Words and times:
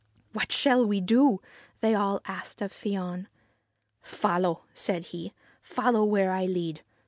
What 0.33 0.51
shall 0.51 0.83
we 0.83 0.99
do?' 0.99 1.41
they 1.81 1.93
all 1.93 2.21
asked 2.25 2.63
of 2.63 2.73
Fion.' 2.73 3.27
Follow!' 4.17 4.63
said 4.87 5.03
he;' 5.13 5.31
follow 5.61 6.03
where 6.03 6.31
I 6.31 6.47
lead. 6.47 6.81